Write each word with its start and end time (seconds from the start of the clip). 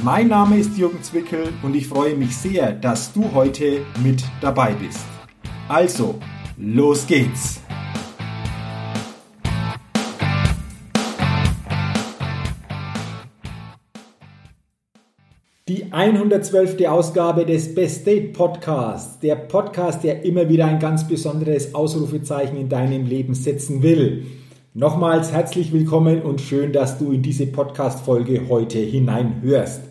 Mein 0.00 0.28
Name 0.28 0.58
ist 0.58 0.76
Jürgen 0.76 1.02
Zwickel 1.02 1.52
und 1.62 1.76
ich 1.76 1.86
freue 1.86 2.16
mich 2.16 2.36
sehr, 2.36 2.72
dass 2.72 3.12
du 3.12 3.32
heute 3.34 3.84
mit 4.02 4.24
dabei 4.40 4.72
bist. 4.72 5.04
Also, 5.68 6.18
los 6.56 7.06
geht's! 7.06 7.60
Die 15.68 15.92
112. 15.92 16.84
Ausgabe 16.86 17.46
des 17.46 17.74
Best 17.74 18.06
Date 18.06 18.32
Podcasts, 18.32 19.20
der 19.20 19.36
Podcast, 19.36 20.02
der 20.02 20.24
immer 20.24 20.48
wieder 20.48 20.66
ein 20.66 20.80
ganz 20.80 21.06
besonderes 21.06 21.74
Ausrufezeichen 21.74 22.56
in 22.56 22.68
deinem 22.68 23.06
Leben 23.06 23.34
setzen 23.34 23.82
will. 23.82 24.26
Nochmals 24.74 25.32
herzlich 25.32 25.70
willkommen 25.70 26.22
und 26.22 26.40
schön, 26.40 26.72
dass 26.72 26.96
du 26.96 27.12
in 27.12 27.20
diese 27.20 27.44
Podcast-Folge 27.44 28.48
heute 28.48 28.78
hineinhörst. 28.78 29.82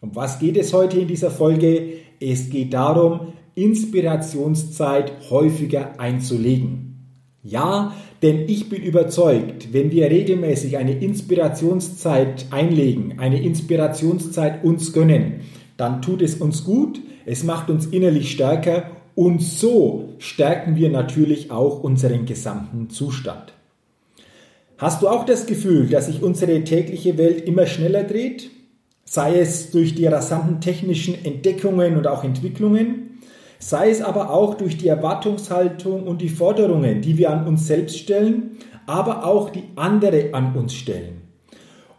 Um 0.00 0.16
was 0.16 0.38
geht 0.38 0.56
es 0.56 0.72
heute 0.72 1.00
in 1.00 1.06
dieser 1.06 1.30
Folge? 1.30 1.98
Es 2.18 2.48
geht 2.48 2.72
darum, 2.72 3.34
Inspirationszeit 3.56 5.12
häufiger 5.28 6.00
einzulegen. 6.00 7.10
Ja, 7.42 7.92
denn 8.22 8.48
ich 8.48 8.70
bin 8.70 8.82
überzeugt, 8.82 9.74
wenn 9.74 9.90
wir 9.90 10.10
regelmäßig 10.10 10.78
eine 10.78 10.96
Inspirationszeit 10.96 12.46
einlegen, 12.52 13.18
eine 13.18 13.42
Inspirationszeit 13.42 14.64
uns 14.64 14.94
gönnen, 14.94 15.40
dann 15.76 16.00
tut 16.00 16.22
es 16.22 16.36
uns 16.36 16.64
gut, 16.64 17.02
es 17.26 17.44
macht 17.44 17.68
uns 17.68 17.84
innerlich 17.84 18.30
stärker 18.30 18.92
und 19.14 19.42
so 19.42 20.14
stärken 20.16 20.74
wir 20.76 20.88
natürlich 20.88 21.50
auch 21.50 21.82
unseren 21.82 22.24
gesamten 22.24 22.88
Zustand. 22.88 23.52
Hast 24.82 25.00
du 25.00 25.08
auch 25.08 25.24
das 25.24 25.46
Gefühl, 25.46 25.88
dass 25.88 26.06
sich 26.06 26.22
unsere 26.22 26.62
tägliche 26.64 27.16
Welt 27.16 27.46
immer 27.46 27.64
schneller 27.64 28.02
dreht? 28.04 28.50
sei 29.12 29.40
es 29.40 29.70
durch 29.70 29.94
die 29.94 30.06
rasanten 30.06 30.62
technischen 30.62 31.22
Entdeckungen 31.22 31.98
und 31.98 32.06
auch 32.06 32.24
Entwicklungen, 32.24 33.20
sei 33.58 33.90
es 33.90 34.00
aber 34.00 34.30
auch 34.30 34.54
durch 34.54 34.78
die 34.78 34.88
Erwartungshaltung 34.88 36.04
und 36.06 36.22
die 36.22 36.30
Forderungen, 36.30 37.02
die 37.02 37.18
wir 37.18 37.30
an 37.30 37.46
uns 37.46 37.66
selbst 37.66 37.98
stellen, 37.98 38.52
aber 38.86 39.26
auch 39.26 39.50
die 39.50 39.64
andere 39.76 40.30
an 40.32 40.54
uns 40.56 40.72
stellen. 40.72 41.20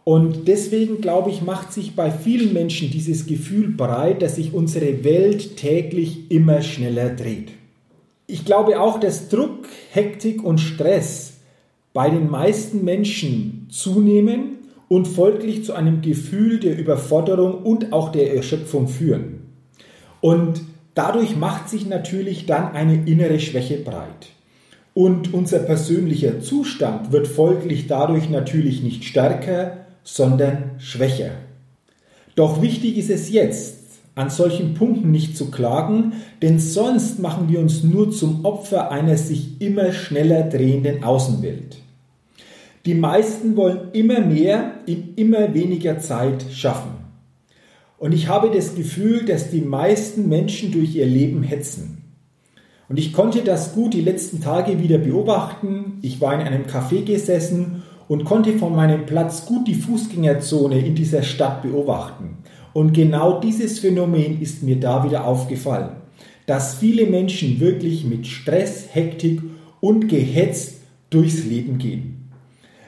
Und 0.02 0.48
deswegen 0.48 1.00
glaube 1.00 1.30
ich, 1.30 1.40
macht 1.40 1.72
sich 1.72 1.94
bei 1.94 2.10
vielen 2.10 2.52
Menschen 2.52 2.90
dieses 2.90 3.26
Gefühl 3.26 3.68
breit, 3.68 4.20
dass 4.20 4.34
sich 4.34 4.52
unsere 4.52 5.04
Welt 5.04 5.56
täglich 5.56 6.32
immer 6.32 6.62
schneller 6.62 7.10
dreht. 7.10 7.52
Ich 8.26 8.44
glaube 8.44 8.80
auch, 8.80 8.98
dass 8.98 9.28
Druck, 9.28 9.68
Hektik 9.92 10.42
und 10.42 10.58
Stress 10.58 11.33
bei 11.94 12.10
den 12.10 12.28
meisten 12.28 12.84
Menschen 12.84 13.68
zunehmen 13.70 14.58
und 14.88 15.06
folglich 15.06 15.64
zu 15.64 15.74
einem 15.74 16.02
Gefühl 16.02 16.58
der 16.58 16.76
Überforderung 16.76 17.62
und 17.62 17.92
auch 17.92 18.10
der 18.10 18.34
Erschöpfung 18.34 18.88
führen. 18.88 19.44
Und 20.20 20.60
dadurch 20.94 21.36
macht 21.36 21.68
sich 21.68 21.86
natürlich 21.86 22.46
dann 22.46 22.72
eine 22.72 23.06
innere 23.06 23.38
Schwäche 23.38 23.78
breit. 23.78 24.28
Und 24.92 25.32
unser 25.32 25.60
persönlicher 25.60 26.40
Zustand 26.40 27.12
wird 27.12 27.28
folglich 27.28 27.86
dadurch 27.86 28.28
natürlich 28.28 28.82
nicht 28.82 29.04
stärker, 29.04 29.78
sondern 30.02 30.72
schwächer. 30.78 31.30
Doch 32.34 32.60
wichtig 32.60 32.98
ist 32.98 33.10
es 33.10 33.30
jetzt, 33.30 33.78
an 34.16 34.30
solchen 34.30 34.74
Punkten 34.74 35.12
nicht 35.12 35.36
zu 35.36 35.50
klagen, 35.50 36.14
denn 36.42 36.58
sonst 36.58 37.20
machen 37.20 37.48
wir 37.48 37.60
uns 37.60 37.84
nur 37.84 38.10
zum 38.10 38.44
Opfer 38.44 38.90
einer 38.90 39.16
sich 39.16 39.60
immer 39.60 39.92
schneller 39.92 40.42
drehenden 40.42 41.04
Außenwelt. 41.04 41.83
Die 42.86 42.94
meisten 42.94 43.56
wollen 43.56 43.92
immer 43.92 44.20
mehr 44.20 44.74
in 44.84 45.14
immer 45.16 45.54
weniger 45.54 45.98
Zeit 45.98 46.44
schaffen. 46.52 46.90
Und 47.96 48.12
ich 48.12 48.28
habe 48.28 48.50
das 48.54 48.74
Gefühl, 48.74 49.24
dass 49.24 49.50
die 49.50 49.62
meisten 49.62 50.28
Menschen 50.28 50.70
durch 50.70 50.94
ihr 50.94 51.06
Leben 51.06 51.42
hetzen. 51.42 52.02
Und 52.90 52.98
ich 52.98 53.14
konnte 53.14 53.40
das 53.40 53.72
gut 53.72 53.94
die 53.94 54.02
letzten 54.02 54.42
Tage 54.42 54.82
wieder 54.82 54.98
beobachten. 54.98 55.98
Ich 56.02 56.20
war 56.20 56.34
in 56.34 56.46
einem 56.46 56.64
Café 56.64 57.02
gesessen 57.02 57.82
und 58.06 58.26
konnte 58.26 58.58
von 58.58 58.76
meinem 58.76 59.06
Platz 59.06 59.46
gut 59.46 59.66
die 59.66 59.74
Fußgängerzone 59.74 60.78
in 60.84 60.94
dieser 60.94 61.22
Stadt 61.22 61.62
beobachten. 61.62 62.36
Und 62.74 62.92
genau 62.92 63.40
dieses 63.40 63.78
Phänomen 63.78 64.42
ist 64.42 64.62
mir 64.62 64.78
da 64.78 65.04
wieder 65.04 65.24
aufgefallen, 65.26 65.96
dass 66.44 66.74
viele 66.74 67.06
Menschen 67.06 67.60
wirklich 67.60 68.04
mit 68.04 68.26
Stress, 68.26 68.88
Hektik 68.92 69.40
und 69.80 70.08
gehetzt 70.08 70.80
durchs 71.08 71.44
Leben 71.44 71.78
gehen. 71.78 72.13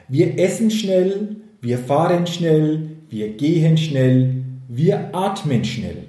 Wir 0.09 0.39
essen 0.39 0.71
schnell, 0.71 1.37
wir 1.61 1.77
fahren 1.79 2.27
schnell, 2.27 2.97
wir 3.09 3.29
gehen 3.33 3.77
schnell, 3.77 4.43
wir 4.67 5.13
atmen 5.13 5.65
schnell. 5.65 6.05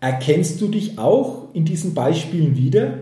Erkennst 0.00 0.60
du 0.60 0.68
dich 0.68 0.98
auch 0.98 1.54
in 1.54 1.64
diesen 1.64 1.94
Beispielen 1.94 2.56
wieder? 2.56 2.98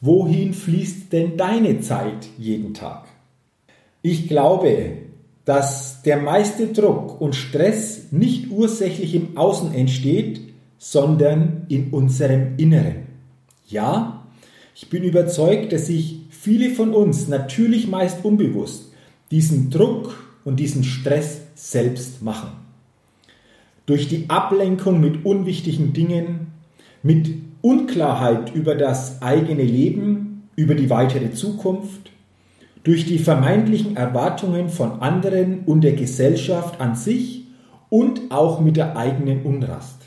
Wohin 0.00 0.54
fließt 0.54 1.12
denn 1.12 1.36
deine 1.36 1.80
Zeit 1.80 2.28
jeden 2.38 2.72
Tag? 2.72 3.06
Ich 4.02 4.28
glaube, 4.28 4.92
dass 5.44 6.02
der 6.02 6.18
meiste 6.18 6.68
Druck 6.68 7.20
und 7.20 7.34
Stress 7.34 8.12
nicht 8.12 8.50
ursächlich 8.50 9.14
im 9.14 9.36
Außen 9.36 9.74
entsteht, 9.74 10.40
sondern 10.78 11.66
in 11.68 11.90
unserem 11.90 12.56
Inneren. 12.56 13.06
Ja, 13.68 14.25
ich 14.78 14.90
bin 14.90 15.04
überzeugt, 15.04 15.72
dass 15.72 15.86
sich 15.86 16.20
viele 16.28 16.68
von 16.68 16.92
uns 16.92 17.28
natürlich 17.28 17.88
meist 17.88 18.22
unbewusst 18.24 18.92
diesen 19.30 19.70
Druck 19.70 20.22
und 20.44 20.60
diesen 20.60 20.84
Stress 20.84 21.40
selbst 21.54 22.22
machen. 22.22 22.50
Durch 23.86 24.06
die 24.06 24.28
Ablenkung 24.28 25.00
mit 25.00 25.24
unwichtigen 25.24 25.94
Dingen, 25.94 26.48
mit 27.02 27.34
Unklarheit 27.62 28.54
über 28.54 28.74
das 28.74 29.22
eigene 29.22 29.64
Leben, 29.64 30.48
über 30.56 30.74
die 30.74 30.90
weitere 30.90 31.32
Zukunft, 31.32 32.10
durch 32.84 33.06
die 33.06 33.18
vermeintlichen 33.18 33.96
Erwartungen 33.96 34.68
von 34.68 35.00
anderen 35.00 35.60
und 35.64 35.80
der 35.80 35.94
Gesellschaft 35.94 36.82
an 36.82 36.94
sich 36.96 37.46
und 37.88 38.30
auch 38.30 38.60
mit 38.60 38.76
der 38.76 38.94
eigenen 38.96 39.42
Unrast. 39.42 40.02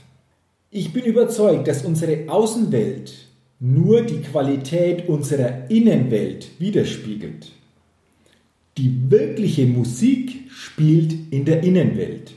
Ich 0.70 0.94
bin 0.94 1.06
überzeugt, 1.06 1.68
dass 1.68 1.84
unsere 1.84 2.30
Außenwelt 2.30 3.29
nur 3.60 4.02
die 4.04 4.22
Qualität 4.22 5.10
unserer 5.10 5.70
Innenwelt 5.70 6.50
widerspiegelt. 6.60 7.52
Die 8.78 9.12
wirkliche 9.12 9.66
Musik 9.66 10.50
spielt 10.50 11.14
in 11.32 11.44
der 11.44 11.64
Innenwelt. 11.64 12.34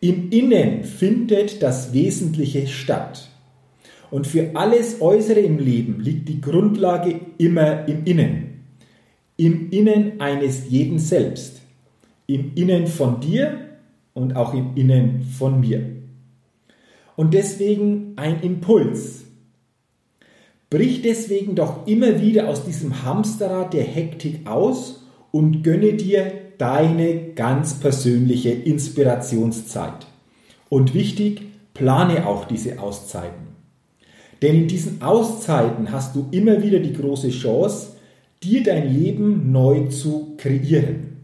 Im 0.00 0.30
Innen 0.30 0.84
findet 0.84 1.62
das 1.62 1.92
Wesentliche 1.92 2.66
statt. 2.66 3.30
Und 4.10 4.26
für 4.26 4.50
alles 4.54 5.00
Äußere 5.00 5.40
im 5.40 5.58
Leben 5.58 6.00
liegt 6.00 6.28
die 6.28 6.40
Grundlage 6.40 7.20
immer 7.38 7.86
im 7.88 8.04
Innen. 8.04 8.64
Im 9.36 9.70
Innen 9.70 10.20
eines 10.20 10.68
jeden 10.68 10.98
selbst. 10.98 11.60
Im 12.26 12.52
Innen 12.54 12.86
von 12.86 13.20
dir 13.20 13.58
und 14.12 14.36
auch 14.36 14.52
im 14.52 14.74
Innen 14.74 15.22
von 15.22 15.60
mir. 15.60 15.82
Und 17.16 17.34
deswegen 17.34 18.14
ein 18.16 18.42
Impuls. 18.42 19.24
Brich 20.70 21.02
deswegen 21.02 21.56
doch 21.56 21.86
immer 21.88 22.20
wieder 22.20 22.48
aus 22.48 22.64
diesem 22.64 23.04
Hamsterrad 23.04 23.74
der 23.74 23.82
Hektik 23.82 24.46
aus 24.48 25.04
und 25.32 25.62
gönne 25.62 25.94
dir 25.94 26.32
deine 26.58 27.32
ganz 27.34 27.74
persönliche 27.74 28.50
Inspirationszeit. 28.50 30.06
Und 30.68 30.94
wichtig, 30.94 31.42
plane 31.74 32.26
auch 32.26 32.44
diese 32.44 32.78
Auszeiten. 32.78 33.48
Denn 34.42 34.54
in 34.54 34.68
diesen 34.68 35.02
Auszeiten 35.02 35.90
hast 35.90 36.14
du 36.14 36.28
immer 36.30 36.62
wieder 36.62 36.78
die 36.78 36.92
große 36.92 37.30
Chance, 37.30 37.96
dir 38.42 38.62
dein 38.62 38.94
Leben 38.94 39.50
neu 39.50 39.88
zu 39.88 40.34
kreieren. 40.36 41.16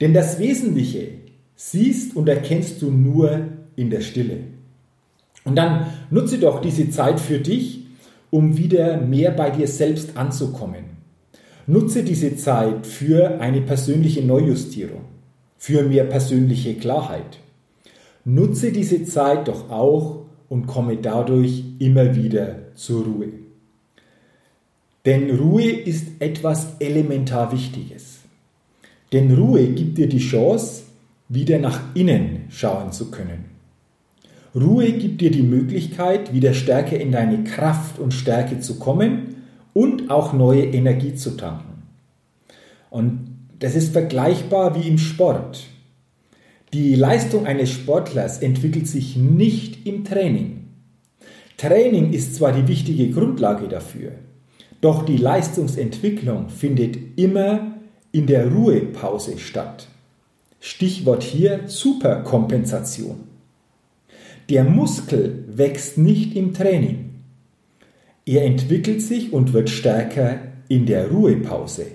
Denn 0.00 0.14
das 0.14 0.38
Wesentliche 0.38 1.08
siehst 1.56 2.16
und 2.16 2.28
erkennst 2.28 2.80
du 2.80 2.90
nur 2.90 3.48
in 3.76 3.90
der 3.90 4.00
Stille. 4.00 4.38
Und 5.44 5.56
dann 5.56 5.86
nutze 6.10 6.38
doch 6.38 6.60
diese 6.60 6.88
Zeit 6.90 7.20
für 7.20 7.38
dich, 7.38 7.79
um 8.30 8.56
wieder 8.56 8.98
mehr 8.98 9.30
bei 9.32 9.50
dir 9.50 9.68
selbst 9.68 10.16
anzukommen 10.16 11.00
Nutze 11.70 12.02
diese 12.02 12.34
Zeit 12.34 12.84
für 12.84 13.40
eine 13.40 13.60
persönliche 13.60 14.24
Neujustierung, 14.24 15.02
für 15.56 15.84
mehr 15.84 16.02
persönliche 16.02 16.74
Klarheit. 16.74 17.38
Nutze 18.24 18.72
diese 18.72 19.04
Zeit 19.04 19.46
doch 19.46 19.70
auch, 19.70 20.24
und 20.48 20.66
komme 20.66 20.96
dadurch 20.96 21.62
immer 21.78 22.16
wieder 22.16 22.56
zur 22.74 23.04
Ruhe. 23.04 23.28
Denn 25.06 25.30
Ruhe 25.30 25.70
ist 25.70 26.08
etwas 26.18 26.74
elementar 26.80 27.52
Wichtiges. 27.52 28.18
Denn 29.12 29.32
Ruhe 29.32 29.68
gibt 29.68 29.98
dir 29.98 30.08
die 30.08 30.18
Chance, 30.18 30.82
wieder 31.28 31.60
nach 31.60 31.94
innen 31.94 32.46
schauen 32.48 32.90
zu 32.90 33.12
können. 33.12 33.44
Ruhe 34.54 34.92
gibt 34.92 35.20
dir 35.20 35.30
die 35.30 35.42
Möglichkeit, 35.42 36.32
wieder 36.32 36.54
stärker 36.54 36.98
in 36.98 37.12
deine 37.12 37.44
Kraft 37.44 37.98
und 37.98 38.12
Stärke 38.12 38.58
zu 38.60 38.78
kommen 38.78 39.36
und 39.72 40.10
auch 40.10 40.32
neue 40.32 40.64
Energie 40.64 41.14
zu 41.14 41.36
tanken. 41.36 41.82
Und 42.90 43.30
das 43.60 43.76
ist 43.76 43.92
vergleichbar 43.92 44.74
wie 44.74 44.88
im 44.88 44.98
Sport. 44.98 45.66
Die 46.72 46.94
Leistung 46.94 47.46
eines 47.46 47.70
Sportlers 47.70 48.38
entwickelt 48.38 48.88
sich 48.88 49.16
nicht 49.16 49.86
im 49.86 50.04
Training. 50.04 50.68
Training 51.56 52.12
ist 52.12 52.34
zwar 52.36 52.52
die 52.52 52.66
wichtige 52.66 53.10
Grundlage 53.10 53.68
dafür, 53.68 54.12
doch 54.80 55.04
die 55.04 55.18
Leistungsentwicklung 55.18 56.48
findet 56.48 56.96
immer 57.18 57.74
in 58.12 58.26
der 58.26 58.50
Ruhepause 58.50 59.38
statt. 59.38 59.86
Stichwort 60.58 61.22
hier 61.22 61.60
Superkompensation. 61.66 63.29
Der 64.50 64.64
Muskel 64.64 65.44
wächst 65.48 65.96
nicht 65.96 66.36
im 66.36 66.52
Training. 66.52 67.10
Er 68.26 68.44
entwickelt 68.44 69.00
sich 69.00 69.32
und 69.32 69.52
wird 69.52 69.70
stärker 69.70 70.40
in 70.68 70.86
der 70.86 71.10
Ruhepause. 71.10 71.86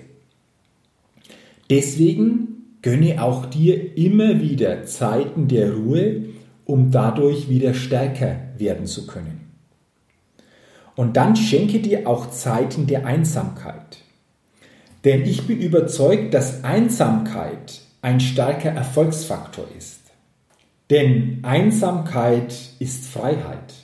Deswegen 1.70 2.56
Gönne 2.86 3.20
auch 3.20 3.46
dir 3.46 3.96
immer 3.96 4.40
wieder 4.40 4.84
Zeiten 4.84 5.48
der 5.48 5.74
Ruhe, 5.74 6.26
um 6.64 6.92
dadurch 6.92 7.48
wieder 7.48 7.74
stärker 7.74 8.36
werden 8.58 8.86
zu 8.86 9.08
können. 9.08 9.50
Und 10.94 11.16
dann 11.16 11.34
schenke 11.34 11.80
dir 11.80 12.06
auch 12.06 12.30
Zeiten 12.30 12.86
der 12.86 13.04
Einsamkeit. 13.04 13.98
Denn 15.04 15.22
ich 15.22 15.48
bin 15.48 15.58
überzeugt, 15.58 16.32
dass 16.32 16.62
Einsamkeit 16.62 17.80
ein 18.02 18.20
starker 18.20 18.70
Erfolgsfaktor 18.70 19.66
ist. 19.76 19.95
Denn 20.90 21.40
Einsamkeit 21.42 22.54
ist 22.78 23.06
Freiheit. 23.06 23.74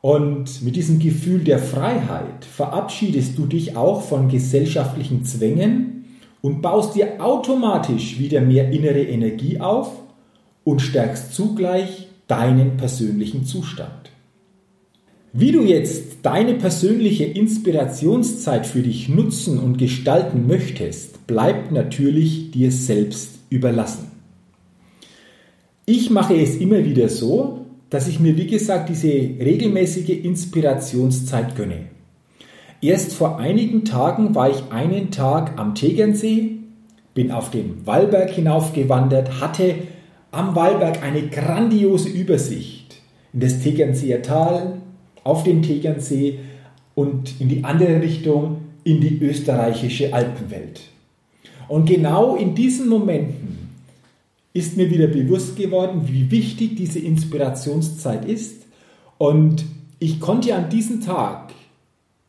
Und 0.00 0.62
mit 0.62 0.76
diesem 0.76 0.98
Gefühl 0.98 1.44
der 1.44 1.58
Freiheit 1.58 2.44
verabschiedest 2.44 3.38
du 3.38 3.46
dich 3.46 3.76
auch 3.76 4.02
von 4.02 4.28
gesellschaftlichen 4.28 5.24
Zwängen 5.24 6.04
und 6.42 6.62
baust 6.62 6.94
dir 6.94 7.24
automatisch 7.24 8.18
wieder 8.18 8.40
mehr 8.40 8.70
innere 8.70 9.02
Energie 9.02 9.60
auf 9.60 9.90
und 10.64 10.80
stärkst 10.80 11.34
zugleich 11.34 12.08
deinen 12.28 12.76
persönlichen 12.76 13.44
Zustand. 13.44 14.10
Wie 15.32 15.52
du 15.52 15.62
jetzt 15.62 16.18
deine 16.22 16.54
persönliche 16.54 17.24
Inspirationszeit 17.24 18.66
für 18.66 18.82
dich 18.82 19.08
nutzen 19.08 19.58
und 19.58 19.76
gestalten 19.76 20.46
möchtest, 20.46 21.26
bleibt 21.26 21.72
natürlich 21.72 22.52
dir 22.52 22.72
selbst 22.72 23.40
überlassen. 23.50 24.15
Ich 25.88 26.10
mache 26.10 26.34
es 26.34 26.56
immer 26.56 26.84
wieder 26.84 27.08
so, 27.08 27.60
dass 27.90 28.08
ich 28.08 28.18
mir, 28.18 28.36
wie 28.36 28.48
gesagt, 28.48 28.88
diese 28.88 29.06
regelmäßige 29.06 30.24
Inspirationszeit 30.24 31.54
gönne. 31.54 31.84
Erst 32.82 33.14
vor 33.14 33.38
einigen 33.38 33.84
Tagen 33.84 34.34
war 34.34 34.50
ich 34.50 34.64
einen 34.70 35.12
Tag 35.12 35.60
am 35.60 35.76
Tegernsee, 35.76 36.56
bin 37.14 37.30
auf 37.30 37.52
den 37.52 37.86
Wallberg 37.86 38.30
hinaufgewandert, 38.30 39.40
hatte 39.40 39.76
am 40.32 40.56
Wallberg 40.56 41.04
eine 41.04 41.28
grandiose 41.28 42.08
Übersicht 42.08 42.96
in 43.32 43.38
das 43.38 43.60
Tegernseer 43.60 44.22
Tal, 44.22 44.78
auf 45.22 45.44
den 45.44 45.62
Tegernsee 45.62 46.40
und 46.96 47.40
in 47.40 47.48
die 47.48 47.62
andere 47.62 48.02
Richtung 48.02 48.62
in 48.82 49.00
die 49.00 49.20
österreichische 49.22 50.12
Alpenwelt. 50.12 50.80
Und 51.68 51.86
genau 51.86 52.34
in 52.34 52.56
diesen 52.56 52.88
Momenten 52.88 53.65
ist 54.56 54.76
mir 54.76 54.90
wieder 54.90 55.06
bewusst 55.06 55.56
geworden, 55.56 56.02
wie 56.06 56.30
wichtig 56.30 56.76
diese 56.76 56.98
Inspirationszeit 56.98 58.24
ist. 58.24 58.62
Und 59.18 59.64
ich 59.98 60.18
konnte 60.18 60.54
an 60.54 60.70
diesem 60.70 61.00
Tag 61.00 61.52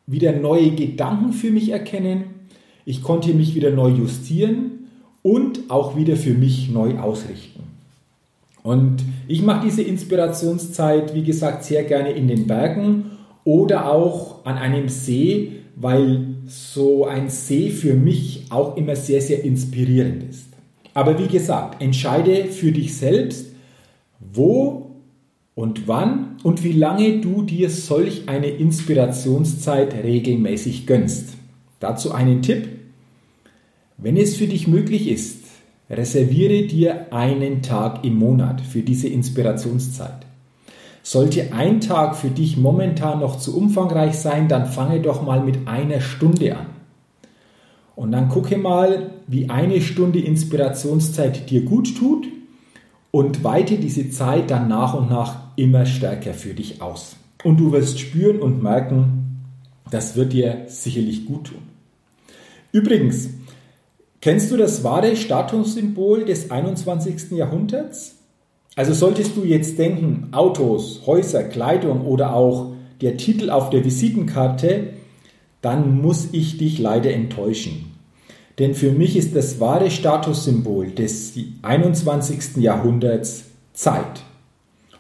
wieder 0.05 0.33
neue 0.33 0.71
Gedanken 0.71 1.33
für 1.33 1.51
mich 1.51 1.69
erkennen, 1.69 2.25
ich 2.85 3.01
konnte 3.01 3.33
mich 3.33 3.55
wieder 3.55 3.71
neu 3.71 3.89
justieren 3.89 4.87
und 5.21 5.69
auch 5.69 5.97
wieder 5.97 6.15
für 6.15 6.33
mich 6.33 6.69
neu 6.69 6.97
ausrichten. 6.99 7.63
Und 8.63 9.03
ich 9.27 9.41
mache 9.41 9.65
diese 9.65 9.81
Inspirationszeit, 9.81 11.13
wie 11.13 11.23
gesagt, 11.23 11.63
sehr 11.63 11.83
gerne 11.83 12.11
in 12.11 12.27
den 12.27 12.47
Bergen 12.47 13.11
oder 13.43 13.91
auch 13.91 14.45
an 14.45 14.57
einem 14.57 14.89
See, 14.89 15.53
weil 15.75 16.35
so 16.47 17.05
ein 17.05 17.29
See 17.29 17.69
für 17.69 17.93
mich 17.93 18.45
auch 18.49 18.75
immer 18.77 18.95
sehr, 18.95 19.21
sehr 19.21 19.43
inspirierend 19.43 20.23
ist. 20.29 20.56
Aber 20.97 21.19
wie 21.19 21.27
gesagt, 21.27 21.79
entscheide 21.79 22.45
für 22.45 22.71
dich 22.71 22.97
selbst, 22.97 23.51
wo 24.19 24.95
und 25.53 25.87
wann 25.87 26.37
und 26.41 26.63
wie 26.63 26.71
lange 26.71 27.19
du 27.19 27.43
dir 27.43 27.69
solch 27.69 28.27
eine 28.27 28.47
Inspirationszeit 28.47 29.93
regelmäßig 29.93 30.87
gönnst. 30.87 31.35
Dazu 31.79 32.13
einen 32.13 32.41
Tipp. 32.41 32.67
Wenn 33.99 34.17
es 34.17 34.37
für 34.37 34.47
dich 34.47 34.67
möglich 34.67 35.07
ist, 35.07 35.43
reserviere 35.87 36.65
dir 36.65 37.13
einen 37.13 37.61
Tag 37.61 38.03
im 38.03 38.15
Monat 38.15 38.59
für 38.61 38.81
diese 38.81 39.07
Inspirationszeit. 39.07 40.25
Sollte 41.03 41.53
ein 41.53 41.79
Tag 41.79 42.15
für 42.15 42.31
dich 42.31 42.57
momentan 42.57 43.19
noch 43.19 43.37
zu 43.37 43.55
umfangreich 43.55 44.15
sein, 44.15 44.47
dann 44.47 44.65
fange 44.65 44.99
doch 44.99 45.21
mal 45.21 45.41
mit 45.41 45.67
einer 45.67 46.01
Stunde 46.01 46.57
an. 46.57 46.76
Und 47.97 48.11
dann 48.11 48.29
gucke 48.29 48.59
mal, 48.59 49.09
wie 49.25 49.49
eine 49.49 49.81
Stunde 49.81 50.19
Inspirationszeit 50.19 51.49
dir 51.49 51.63
gut 51.63 51.97
tut 51.97 52.27
und 53.09 53.43
weite 53.43 53.77
diese 53.77 54.11
Zeit 54.11 54.51
dann 54.51 54.67
nach 54.67 54.93
und 54.93 55.09
nach 55.09 55.39
immer 55.55 55.87
stärker 55.87 56.35
für 56.35 56.53
dich 56.53 56.79
aus. 56.79 57.15
Und 57.43 57.59
du 57.59 57.71
wirst 57.71 57.99
spüren 57.99 58.39
und 58.39 58.61
merken, 58.61 59.39
das 59.89 60.15
wird 60.15 60.33
dir 60.33 60.65
sicherlich 60.67 61.25
gut 61.25 61.45
tun. 61.45 61.63
Übrigens, 62.71 63.31
kennst 64.21 64.51
du 64.51 64.57
das 64.57 64.83
wahre 64.83 65.15
Statussymbol 65.15 66.23
des 66.23 66.51
21. 66.51 67.31
Jahrhunderts? 67.31 68.17
Also 68.75 68.93
solltest 68.93 69.35
du 69.35 69.43
jetzt 69.43 69.79
denken, 69.79 70.27
Autos, 70.33 71.01
Häuser, 71.07 71.45
Kleidung 71.45 72.05
oder 72.05 72.35
auch 72.35 72.73
der 73.01 73.17
Titel 73.17 73.49
auf 73.49 73.71
der 73.71 73.83
Visitenkarte, 73.83 74.93
dann 75.61 76.01
muss 76.01 76.29
ich 76.31 76.57
dich 76.57 76.79
leider 76.79 77.11
enttäuschen. 77.13 77.93
Denn 78.59 78.73
für 78.73 78.91
mich 78.91 79.15
ist 79.15 79.35
das 79.35 79.59
wahre 79.59 79.91
Statussymbol 79.91 80.91
des 80.91 81.33
21. 81.61 82.57
Jahrhunderts 82.57 83.45
Zeit. 83.73 84.23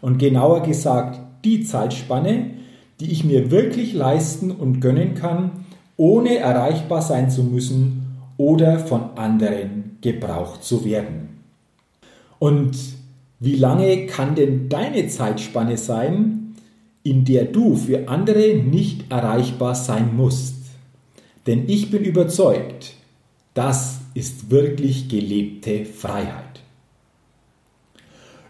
Und 0.01 0.19
genauer 0.19 0.61
gesagt 0.61 1.19
die 1.43 1.63
Zeitspanne, 1.63 2.51
die 2.99 3.11
ich 3.11 3.23
mir 3.23 3.51
wirklich 3.51 3.93
leisten 3.93 4.51
und 4.51 4.79
gönnen 4.79 5.15
kann, 5.15 5.65
ohne 5.95 6.37
erreichbar 6.37 7.01
sein 7.01 7.31
zu 7.31 7.43
müssen 7.43 8.17
oder 8.37 8.79
von 8.79 9.17
anderen 9.17 9.97
gebraucht 10.01 10.63
zu 10.63 10.85
werden. 10.85 11.29
Und 12.39 12.77
wie 13.39 13.55
lange 13.55 14.05
kann 14.05 14.35
denn 14.35 14.69
deine 14.69 15.07
Zeitspanne 15.07 15.77
sein, 15.77 16.36
in 17.03 17.25
der 17.25 17.45
du 17.45 17.75
für 17.75 18.07
andere 18.07 18.55
nicht 18.55 19.11
erreichbar 19.11 19.75
sein 19.75 20.15
musst? 20.15 20.55
Denn 21.45 21.67
ich 21.67 21.89
bin 21.89 22.03
überzeugt, 22.03 22.93
das 23.53 23.99
ist 24.13 24.51
wirklich 24.51 25.09
gelebte 25.09 25.85
Freiheit. 25.85 26.61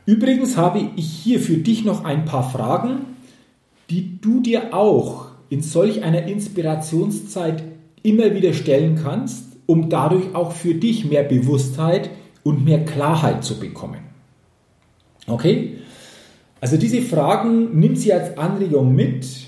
Übrigens 0.06 0.58
habe 0.58 0.89
ich 0.96 1.06
hier 1.06 1.39
für 1.39 1.58
dich 1.58 1.84
noch 1.84 2.06
ein 2.06 2.25
paar 2.25 2.50
Fragen, 2.50 3.01
die 3.89 4.20
du 4.20 4.39
dir 4.39 4.74
auch 4.74 5.27
in 5.50 5.62
solch 5.62 6.04
einer 6.04 6.24
Inspirationszeit 6.24 7.63
immer 8.04 8.34
wieder 8.34 8.54
stellen 8.54 8.96
kannst, 9.01 9.58
um 9.66 9.89
dadurch 9.89 10.34
auch 10.34 10.54
für 10.54 10.74
dich 10.74 11.06
mehr 11.06 11.24
Bewusstheit 11.24 12.10
und 12.44 12.63
mehr 12.63 12.86
Klarheit 12.86 13.44
zu 13.44 13.60
bekommen. 13.60 14.00
Okay? 15.27 15.77
Also 16.60 16.78
diese 16.78 17.02
Fragen 17.02 17.80
nimm 17.80 17.96
sie 17.96 18.14
als 18.14 18.38
Anregung 18.38 18.96
mit 18.96 19.48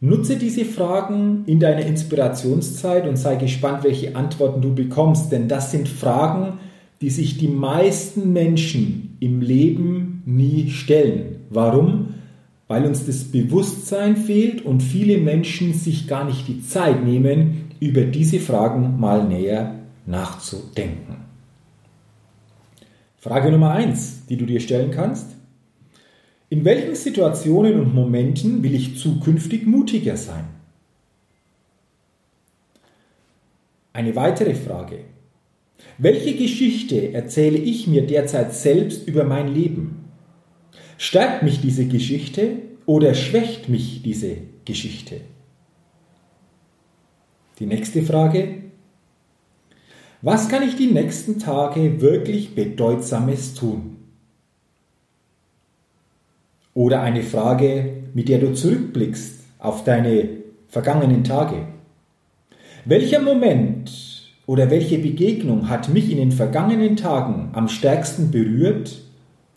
Nutze 0.00 0.36
diese 0.36 0.66
Fragen 0.66 1.44
in 1.46 1.58
deiner 1.58 1.86
Inspirationszeit 1.86 3.08
und 3.08 3.16
sei 3.16 3.36
gespannt, 3.36 3.82
welche 3.82 4.14
Antworten 4.14 4.60
du 4.60 4.74
bekommst, 4.74 5.32
denn 5.32 5.48
das 5.48 5.70
sind 5.70 5.88
Fragen, 5.88 6.58
die 7.00 7.08
sich 7.08 7.38
die 7.38 7.48
meisten 7.48 8.32
Menschen 8.32 9.16
im 9.20 9.40
Leben 9.40 10.22
nie 10.26 10.70
stellen. 10.70 11.36
Warum? 11.48 12.14
Weil 12.68 12.84
uns 12.84 13.06
das 13.06 13.24
Bewusstsein 13.24 14.16
fehlt 14.16 14.64
und 14.64 14.82
viele 14.82 15.18
Menschen 15.18 15.72
sich 15.72 16.06
gar 16.06 16.24
nicht 16.24 16.46
die 16.46 16.60
Zeit 16.62 17.02
nehmen, 17.04 17.70
über 17.80 18.02
diese 18.02 18.40
Fragen 18.40 19.00
mal 19.00 19.26
näher 19.26 19.76
nachzudenken. 20.04 21.16
Frage 23.16 23.50
Nummer 23.50 23.70
eins, 23.72 24.26
die 24.28 24.36
du 24.36 24.46
dir 24.46 24.60
stellen 24.60 24.90
kannst. 24.90 25.35
In 26.48 26.64
welchen 26.64 26.94
Situationen 26.94 27.80
und 27.80 27.94
Momenten 27.94 28.62
will 28.62 28.74
ich 28.74 28.98
zukünftig 28.98 29.66
mutiger 29.66 30.16
sein? 30.16 30.44
Eine 33.92 34.14
weitere 34.14 34.54
Frage. 34.54 35.00
Welche 35.98 36.36
Geschichte 36.36 37.12
erzähle 37.12 37.58
ich 37.58 37.86
mir 37.88 38.06
derzeit 38.06 38.54
selbst 38.54 39.08
über 39.08 39.24
mein 39.24 39.52
Leben? 39.52 40.04
Stärkt 40.98 41.42
mich 41.42 41.60
diese 41.60 41.86
Geschichte 41.86 42.58
oder 42.84 43.14
schwächt 43.14 43.68
mich 43.68 44.02
diese 44.02 44.36
Geschichte? 44.64 45.22
Die 47.58 47.66
nächste 47.66 48.02
Frage. 48.02 48.62
Was 50.22 50.48
kann 50.48 50.62
ich 50.62 50.76
die 50.76 50.92
nächsten 50.92 51.38
Tage 51.38 52.00
wirklich 52.00 52.54
Bedeutsames 52.54 53.54
tun? 53.54 53.95
Oder 56.76 57.00
eine 57.00 57.22
Frage, 57.22 58.02
mit 58.12 58.28
der 58.28 58.38
du 58.38 58.52
zurückblickst 58.52 59.44
auf 59.58 59.84
deine 59.84 60.28
vergangenen 60.68 61.24
Tage. 61.24 61.68
Welcher 62.84 63.22
Moment 63.22 63.90
oder 64.44 64.70
welche 64.70 64.98
Begegnung 64.98 65.70
hat 65.70 65.88
mich 65.88 66.10
in 66.10 66.18
den 66.18 66.32
vergangenen 66.32 66.96
Tagen 66.96 67.48
am 67.54 67.68
stärksten 67.68 68.30
berührt 68.30 69.00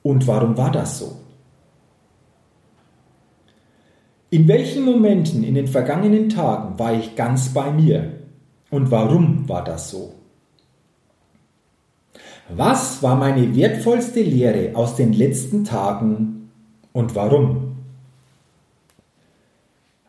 und 0.01 0.27
warum 0.27 0.55
war 0.55 0.71
das 0.71 0.99
so? 0.99 1.17
In 4.29 4.47
welchen 4.47 4.85
Momenten 4.85 5.43
in 5.43 5.55
den 5.55 5.67
vergangenen 5.67 6.29
Tagen 6.29 6.79
war 6.79 6.93
ich 6.93 7.17
ganz 7.17 7.49
bei 7.49 7.69
mir 7.69 8.13
und 8.69 8.91
warum 8.91 9.49
war 9.49 9.65
das 9.65 9.91
so? 9.91 10.13
Was 12.47 13.03
war 13.03 13.17
meine 13.17 13.57
wertvollste 13.57 14.21
Lehre 14.21 14.73
aus 14.73 14.95
den 14.95 15.11
letzten 15.11 15.65
Tagen 15.65 16.38
und 16.93 17.15
warum? 17.15 17.77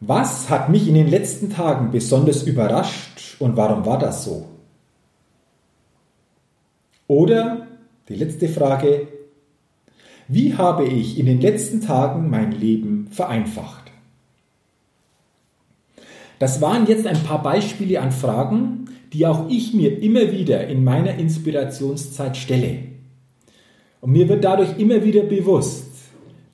Was 0.01 0.49
hat 0.49 0.71
mich 0.71 0.89
in 0.89 0.95
den 0.95 1.09
letzten 1.09 1.51
Tagen 1.51 1.91
besonders 1.91 2.43
überrascht 2.43 3.37
und 3.39 3.57
warum 3.57 3.85
war 3.85 3.99
das 3.99 4.25
so? 4.25 4.47
Oder 7.07 7.67
die 8.09 8.15
letzte 8.15 8.49
Frage, 8.49 9.09
wie 10.27 10.55
habe 10.55 10.87
ich 10.87 11.19
in 11.19 11.27
den 11.27 11.41
letzten 11.41 11.81
Tagen 11.81 12.31
mein 12.31 12.53
Leben 12.53 13.09
vereinfacht? 13.11 13.91
Das 16.39 16.63
waren 16.63 16.87
jetzt 16.87 17.07
ein 17.07 17.23
paar 17.23 17.43
Beispiele 17.43 18.01
an 18.01 18.13
Fragen, 18.13 18.87
die 19.13 19.27
auch 19.27 19.51
ich 19.51 19.75
mir 19.75 20.01
immer 20.01 20.33
wieder 20.33 20.67
in 20.69 20.85
meiner 20.85 21.17
Inspirationszeit 21.17 22.37
stelle. 22.37 22.79
Und 24.01 24.13
mir 24.13 24.29
wird 24.29 24.45
dadurch 24.45 24.79
immer 24.79 25.05
wieder 25.05 25.23
bewusst, 25.23 25.90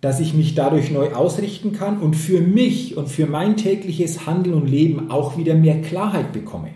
dass 0.06 0.20
ich 0.20 0.34
mich 0.34 0.54
dadurch 0.54 0.92
neu 0.92 1.14
ausrichten 1.14 1.72
kann 1.72 1.98
und 1.98 2.14
für 2.14 2.40
mich 2.40 2.96
und 2.96 3.08
für 3.08 3.26
mein 3.26 3.56
tägliches 3.56 4.24
Handeln 4.24 4.54
und 4.54 4.68
Leben 4.68 5.10
auch 5.10 5.36
wieder 5.36 5.56
mehr 5.56 5.82
Klarheit 5.82 6.32
bekomme. 6.32 6.68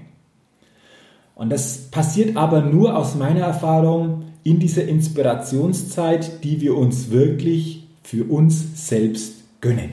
Und 1.36 1.50
das 1.50 1.92
passiert 1.92 2.36
aber 2.36 2.60
nur 2.60 2.96
aus 2.96 3.14
meiner 3.14 3.42
Erfahrung 3.42 4.24
in 4.42 4.58
dieser 4.58 4.88
Inspirationszeit, 4.88 6.42
die 6.42 6.60
wir 6.60 6.76
uns 6.76 7.10
wirklich 7.10 7.86
für 8.02 8.24
uns 8.24 8.88
selbst 8.88 9.44
gönnen. 9.60 9.90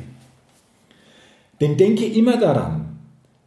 Denn 1.62 1.78
denke 1.78 2.08
immer 2.08 2.38
daran, 2.38 2.98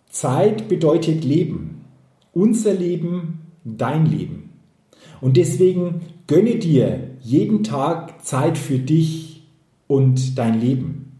Zeit 0.08 0.68
bedeutet 0.68 1.24
Leben 1.24 1.84
unser 2.32 2.74
Leben, 2.74 3.40
dein 3.64 4.06
Leben. 4.06 4.50
Und 5.20 5.36
deswegen 5.36 6.02
gönne 6.28 6.60
dir 6.60 7.10
jeden 7.22 7.64
Tag 7.64 8.24
Zeit 8.24 8.56
für 8.56 8.78
dich 8.78 9.29
und 9.90 10.38
dein 10.38 10.60
Leben. 10.60 11.10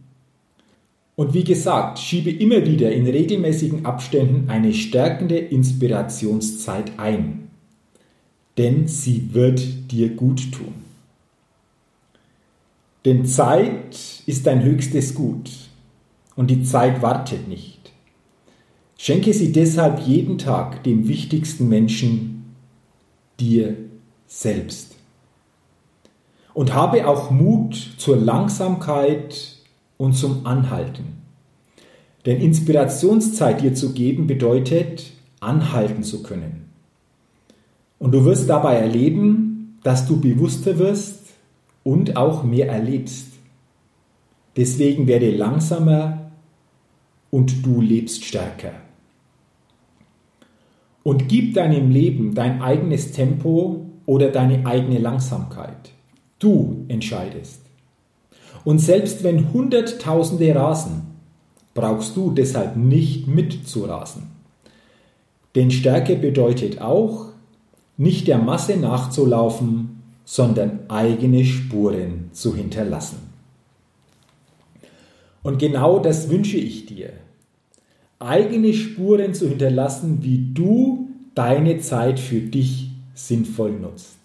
Und 1.17 1.33
wie 1.33 1.43
gesagt, 1.43 1.99
schiebe 1.99 2.31
immer 2.31 2.65
wieder 2.65 2.89
in 2.93 3.05
regelmäßigen 3.05 3.85
Abständen 3.85 4.49
eine 4.49 4.73
stärkende 4.73 5.37
Inspirationszeit 5.37 6.97
ein. 6.97 7.49
Denn 8.57 8.87
sie 8.87 9.33
wird 9.33 9.91
dir 9.91 10.15
gut 10.15 10.53
tun. 10.53 10.73
Denn 13.03 13.25
Zeit 13.25 14.23
ist 14.25 14.47
dein 14.47 14.63
höchstes 14.63 15.15
Gut 15.15 15.51
und 16.37 16.49
die 16.49 16.63
Zeit 16.63 17.01
wartet 17.01 17.49
nicht. 17.49 17.91
Schenke 18.97 19.33
sie 19.33 19.51
deshalb 19.51 19.99
jeden 20.07 20.37
Tag 20.37 20.83
dem 20.85 21.09
wichtigsten 21.09 21.67
Menschen, 21.67 22.55
dir 23.37 23.75
selbst. 24.27 24.95
Und 26.53 26.73
habe 26.73 27.07
auch 27.07 27.31
Mut 27.31 27.75
zur 27.97 28.17
Langsamkeit 28.17 29.57
und 29.97 30.13
zum 30.13 30.45
Anhalten. 30.45 31.21
Denn 32.25 32.41
Inspirationszeit 32.41 33.61
dir 33.61 33.73
zu 33.73 33.93
geben 33.93 34.27
bedeutet, 34.27 35.11
anhalten 35.39 36.03
zu 36.03 36.23
können. 36.23 36.69
Und 37.99 38.11
du 38.13 38.25
wirst 38.25 38.49
dabei 38.49 38.75
erleben, 38.75 39.79
dass 39.83 40.07
du 40.07 40.19
bewusster 40.19 40.77
wirst 40.77 41.21
und 41.83 42.17
auch 42.17 42.43
mehr 42.43 42.67
erlebst. 42.67 43.27
Deswegen 44.57 45.07
werde 45.07 45.31
langsamer 45.31 46.31
und 47.29 47.65
du 47.65 47.79
lebst 47.79 48.25
stärker 48.25 48.73
und 51.03 51.27
gib 51.27 51.53
deinem 51.53 51.89
Leben 51.89 52.35
dein 52.35 52.61
eigenes 52.61 53.11
Tempo 53.11 53.85
oder 54.05 54.29
deine 54.29 54.65
eigene 54.65 54.99
Langsamkeit. 54.99 55.91
Du 56.41 56.85
entscheidest. 56.87 57.61
Und 58.65 58.79
selbst 58.79 59.23
wenn 59.23 59.53
Hunderttausende 59.53 60.53
rasen, 60.53 61.03
brauchst 61.73 62.17
du 62.17 62.31
deshalb 62.31 62.75
nicht 62.75 63.27
mitzurasen. 63.27 64.23
Denn 65.55 65.71
Stärke 65.71 66.15
bedeutet 66.15 66.81
auch, 66.81 67.27
nicht 67.95 68.27
der 68.27 68.39
Masse 68.39 68.77
nachzulaufen, 68.77 70.01
sondern 70.25 70.79
eigene 70.89 71.45
Spuren 71.45 72.29
zu 72.31 72.55
hinterlassen. 72.55 73.19
Und 75.43 75.59
genau 75.59 75.99
das 75.99 76.29
wünsche 76.29 76.57
ich 76.57 76.87
dir 76.87 77.13
eigene 78.21 78.73
Spuren 78.73 79.33
zu 79.33 79.49
hinterlassen, 79.49 80.19
wie 80.21 80.51
du 80.53 81.09
deine 81.35 81.79
Zeit 81.79 82.19
für 82.19 82.39
dich 82.39 82.91
sinnvoll 83.13 83.71
nutzt. 83.71 84.20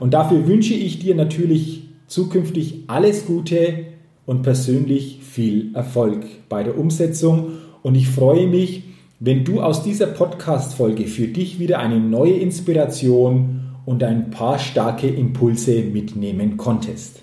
Und 0.00 0.14
dafür 0.14 0.48
wünsche 0.48 0.74
ich 0.74 0.98
dir 0.98 1.14
natürlich 1.14 1.84
zukünftig 2.06 2.84
alles 2.88 3.26
Gute 3.26 3.84
und 4.26 4.42
persönlich 4.42 5.20
viel 5.22 5.74
Erfolg 5.74 6.24
bei 6.48 6.64
der 6.64 6.78
Umsetzung. 6.78 7.52
Und 7.82 7.94
ich 7.94 8.08
freue 8.08 8.46
mich, 8.46 8.84
wenn 9.20 9.44
du 9.44 9.60
aus 9.60 9.82
dieser 9.82 10.06
Podcast-Folge 10.06 11.06
für 11.06 11.28
dich 11.28 11.58
wieder 11.58 11.78
eine 11.78 12.00
neue 12.00 12.32
Inspiration 12.32 13.60
und 13.84 14.02
ein 14.02 14.30
paar 14.30 14.58
starke 14.58 15.06
Impulse 15.06 15.82
mitnehmen 15.82 16.56
konntest. 16.56 17.20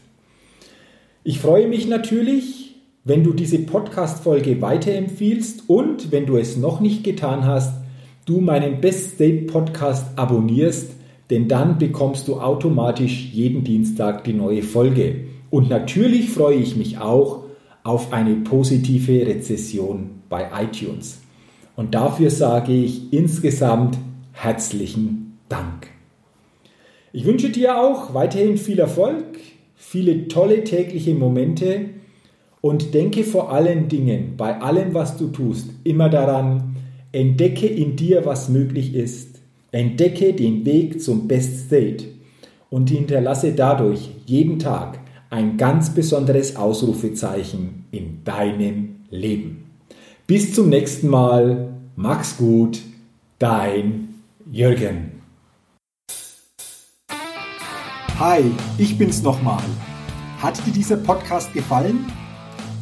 Ich 1.24 1.40
freue 1.40 1.68
mich 1.68 1.88
natürlich, 1.88 2.76
wenn 3.04 3.24
du 3.24 3.34
diese 3.34 3.60
Podcast-Folge 3.60 4.62
weiterempfiehlst 4.62 5.64
und, 5.68 6.12
wenn 6.12 6.28
du 6.28 6.38
es 6.38 6.58
noch 6.58 6.80
nicht 6.80 7.04
getan 7.04 7.46
hast, 7.46 7.74
du 8.26 8.42
meinen 8.42 8.82
Best 8.82 9.16
State 9.16 9.48
Podcast 9.48 10.06
abonnierst, 10.18 10.97
denn 11.30 11.48
dann 11.48 11.78
bekommst 11.78 12.28
du 12.28 12.40
automatisch 12.40 13.30
jeden 13.32 13.64
Dienstag 13.64 14.24
die 14.24 14.34
neue 14.34 14.64
Folge. 14.64 15.26
Und 15.50 15.70
natürlich 15.70 16.30
freue 16.30 16.58
ich 16.58 16.76
mich 16.76 16.98
auch 16.98 17.44
auf 17.84 18.14
eine 18.14 18.36
positive 18.36 19.26
Rezession 19.26 20.22
bei 20.30 20.48
iTunes. 20.62 21.22
Und 21.76 21.94
dafür 21.96 22.30
sage 22.30 22.74
ich 22.74 23.14
insgesamt 23.14 23.98
herzlichen 24.34 25.38
Dank. 25.50 25.88
Ich 27.14 27.26
wünsche 27.26 27.50
dir 27.50 27.80
auch 27.80 28.14
weiterhin 28.14 28.58
viel 28.58 28.80
Erfolg, 28.80 29.40
viele 29.76 30.28
tolle 30.28 30.64
tägliche 30.64 31.14
Momente 31.14 31.90
und 32.62 32.94
denke 32.94 33.24
vor 33.24 33.52
allen 33.52 33.88
Dingen, 33.88 34.34
bei 34.38 34.60
allem, 34.60 34.94
was 34.94 35.18
du 35.18 35.28
tust, 35.28 35.70
immer 35.84 36.10
daran, 36.10 36.76
entdecke 37.12 37.68
in 37.68 37.96
dir, 37.96 38.26
was 38.26 38.50
möglich 38.50 38.94
ist, 38.94 39.37
entdecke 39.72 40.34
den 40.34 40.66
Weg 40.66 41.02
zum 41.02 41.28
Best 41.28 41.66
State 41.66 42.06
und 42.70 42.90
hinterlasse 42.90 43.54
dadurch 43.54 44.10
jeden 44.26 44.60
Tag 44.60 45.00
ein 45.30 45.58
ganz 45.58 45.94
besonderes 45.94 46.56
Ausrufezeichen 46.56 47.86
in 47.92 48.24
deinem 48.24 48.98
Leben. 49.10 49.66
Bis 50.26 50.54
zum 50.54 50.70
nächsten 50.70 51.10
Mal, 51.10 51.70
mach's 51.96 52.38
gut, 52.38 52.82
dein 53.40 54.16
Jürgen. 54.52 55.22
Hi, 58.20 58.44
ich 58.78 58.98
bin's 58.98 59.22
nochmal. 59.22 59.64
Hat 60.40 60.66
dir 60.66 60.72
dieser 60.72 60.98
Podcast 60.98 61.54
gefallen? 61.54 62.06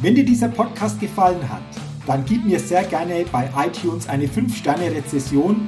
Wenn 0.02 0.16
dir 0.16 0.26
dieser 0.26 0.50
Podcast 0.50 1.00
gefallen 1.00 1.50
hat, 1.50 1.64
dann 2.06 2.24
gib 2.26 2.46
mir 2.46 2.60
sehr 2.60 2.84
gerne 2.84 3.26
bei 3.32 3.50
iTunes 3.58 4.08
eine 4.08 4.28
5-Sterne-Rezession 4.28 5.68